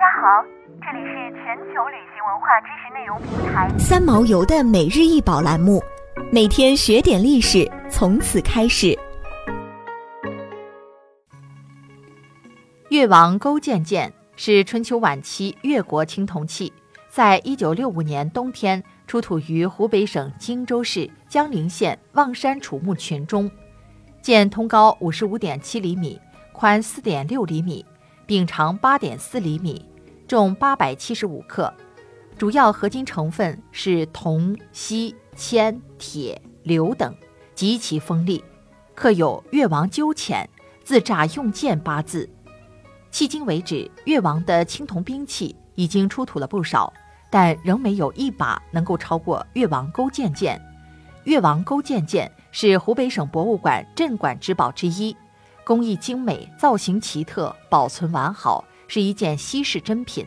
[0.00, 0.42] 家好，
[0.80, 5.78] 这里是全球旅行文化知识内容平台三毛游的每日一宝栏目，
[6.32, 8.98] 每天学点历史，从此开始。
[12.88, 16.72] 越王勾践剑是春秋晚期越国青铜器，
[17.10, 23.50] 在一九六五年冬天出土于湖北省荆州市江陵县望山楚墓群中。
[24.22, 26.18] 剑通高五十五点七厘米，
[26.54, 27.84] 宽四点六厘米，
[28.24, 29.84] 柄长八点四厘米，
[30.30, 31.74] 重八百七十五克。
[32.38, 37.12] 主要合金成分是铜、锡、铅、铁、硫等，
[37.52, 38.44] 极其锋利，
[38.94, 40.48] 刻有“越王纠浅，
[40.84, 42.30] 自诈用剑”八字。
[43.10, 46.92] 迄今为止，越王的青铜兵器已经出土了不少，
[47.28, 50.62] 但仍没有一把能够超过越王勾践剑。
[51.24, 55.16] 越王勾践剑是湖北省博物馆镇馆之宝之一，
[55.64, 60.26] 工艺精美，造型奇特，保存完好，是一件稀世珍品。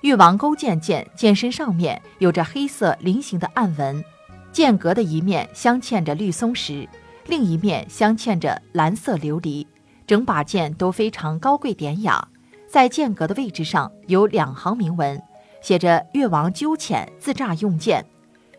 [0.00, 4.04] 越王勾践剑剑身上面有着黑色菱形的暗纹，
[4.50, 6.88] 剑格的一面镶嵌着绿松石，
[7.28, 9.64] 另一面镶嵌着蓝色琉璃。
[10.04, 12.26] 整把剑都非常高贵典雅，
[12.68, 15.22] 在剑格的位置上有两行铭文，
[15.62, 18.04] 写着“越王纠浅自诈用剑”，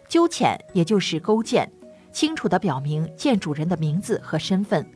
[0.07, 1.69] 纠浅也就是勾践，
[2.13, 4.89] 清楚地表明剑主人的名字和身份。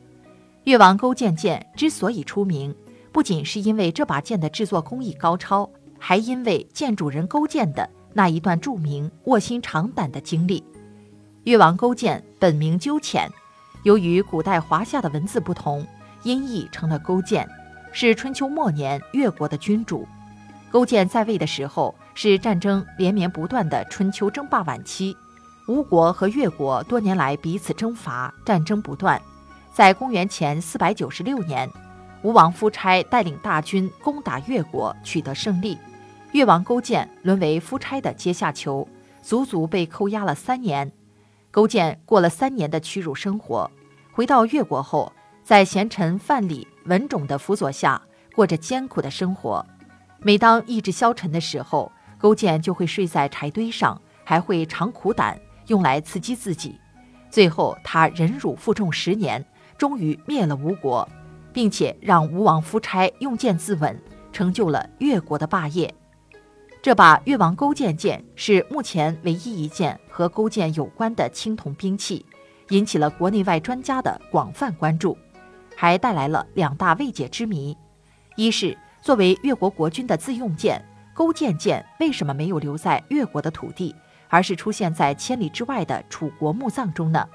[0.64, 2.74] 越王勾践剑之所以出名，
[3.12, 5.68] 不仅是因为这把剑的制作工艺高超，
[5.98, 10.64] 还因为剑主人勾践的那一段著名卧薪尝胆的经历。
[11.44, 13.30] 越王勾践本名鸠浅，
[13.82, 15.86] 由于古代华夏的文字不同。
[16.24, 17.48] 音译成了勾践，
[17.90, 20.06] 是春秋末年越国的君主。
[20.70, 25.16] 勾践在位的时候是战争连绵不断的春秋争霸晚期，
[25.66, 29.20] 吴国和越国多年来彼此征伐，战争不断。
[29.74, 31.68] 在公元前四百九十六年，
[32.22, 35.76] 吴王夫差带领大军攻打越国，取得胜利。
[36.32, 38.86] 越王勾践沦为夫差的阶下囚，
[39.22, 40.90] 足足被扣押了三年。
[41.50, 43.70] 勾践过了三年的屈辱生活，
[44.12, 45.12] 回到越国后。
[45.44, 48.00] 在贤臣范蠡、文种的辅佐下，
[48.32, 49.66] 过着艰苦的生活。
[50.20, 55.36] 每当意志消沉的时候，勾践就会睡在柴堆上，还会尝苦胆，
[55.66, 56.78] 用来刺激自己。
[57.28, 59.44] 最后，他忍辱负重十年，
[59.76, 61.06] 终于灭了吴国，
[61.52, 63.96] 并且让吴王夫差用剑自刎，
[64.32, 65.92] 成就了越国的霸业。
[66.80, 72.26] 这把越王勾践剑是目前唯一一件和勾践有关的青铜兵器，
[72.70, 75.16] 引起了国内外专家的广泛关注。
[75.76, 77.76] 还带来了两大未解之谜：
[78.36, 83.94] 一是作为越国国君的自用剑勾践剑为什么没有留在越国的土地，
[84.28, 87.28] 而是出现在千里之外的楚国墓葬中呢？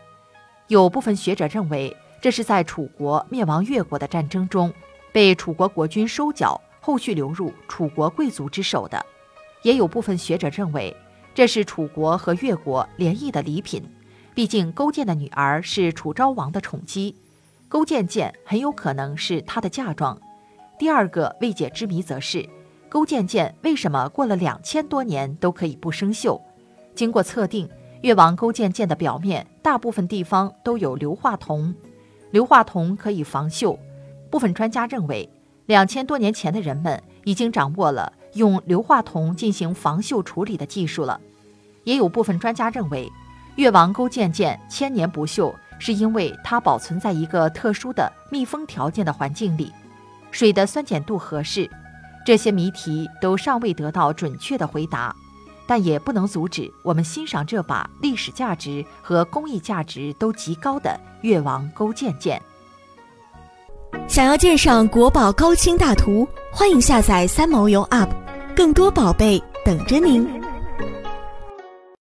[0.68, 4.74] 有部分学者认为，这是在楚国灭亡越国的战争中，
[5.12, 9.00] 被楚国国君收缴，后续流入楚国贵族之手的；
[9.64, 10.96] 也有部分学者认为，
[11.36, 13.84] 这是楚国和越国联谊的礼品，
[14.34, 17.16] 毕竟勾践的女儿是楚昭王的宠姬。
[17.70, 20.18] 勾践剑很有可能是他的嫁妆。
[20.80, 22.48] 第二个未解之谜则是，
[22.88, 26.40] 勾践剑为什么过了两千多年都可以不生锈？
[26.96, 27.70] 经过测定，
[28.02, 31.76] 越王勾践剑的表面大部分地方都有硫化铜，
[32.32, 33.78] 硫化铜可以防锈。
[34.30, 35.30] 部分专家认为，
[35.66, 41.20] 两千多年前的人们已经掌握了用硫化铜进行防锈处理的技术了。
[41.84, 43.10] 也有部分专家认为，
[43.56, 45.54] 越王勾践剑千年不锈。
[45.80, 49.72] 是因为它保存在一个特殊的密封条件的环境里，
[50.32, 51.70] 水的酸碱度合适。
[52.26, 55.16] 这些谜题都尚未得到准确的回答，
[55.68, 62.42] 但也不能阻止我们欣赏这把历史价值和工艺价值都极高的越王勾践剑。
[64.08, 68.10] 想要鉴赏国宝高清大图，欢迎下载三毛游 App，
[68.56, 70.47] 更多宝贝等着您。